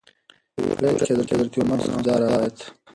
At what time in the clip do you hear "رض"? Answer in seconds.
1.79-1.83